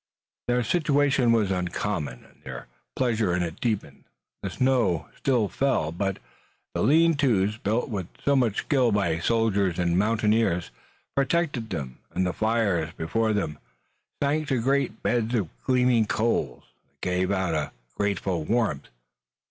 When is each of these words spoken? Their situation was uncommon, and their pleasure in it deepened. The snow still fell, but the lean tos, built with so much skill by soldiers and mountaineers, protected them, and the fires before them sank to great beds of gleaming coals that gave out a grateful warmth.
Their 0.47 0.63
situation 0.63 1.31
was 1.31 1.51
uncommon, 1.51 2.25
and 2.25 2.41
their 2.43 2.65
pleasure 2.95 3.35
in 3.35 3.43
it 3.43 3.61
deepened. 3.61 4.05
The 4.41 4.49
snow 4.49 5.07
still 5.15 5.47
fell, 5.47 5.91
but 5.91 6.17
the 6.73 6.81
lean 6.81 7.13
tos, 7.13 7.57
built 7.57 7.87
with 7.87 8.07
so 8.25 8.35
much 8.35 8.55
skill 8.61 8.91
by 8.91 9.19
soldiers 9.19 9.77
and 9.77 9.95
mountaineers, 9.99 10.71
protected 11.15 11.69
them, 11.69 11.99
and 12.15 12.25
the 12.25 12.33
fires 12.33 12.91
before 12.93 13.33
them 13.33 13.59
sank 14.23 14.47
to 14.47 14.59
great 14.59 15.03
beds 15.03 15.35
of 15.35 15.49
gleaming 15.65 16.07
coals 16.07 16.63
that 16.87 17.01
gave 17.01 17.29
out 17.29 17.53
a 17.53 17.71
grateful 17.95 18.43
warmth. 18.43 18.87